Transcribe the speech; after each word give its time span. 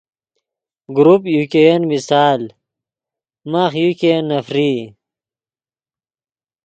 گروپ 0.95 1.23
یو 1.35 1.43
ګئین 1.51 1.81
مثال 1.91 2.41
ماخ 3.51 3.71
یو 3.83 3.91
ګئین 3.99 4.23
نفرئی 4.29 4.77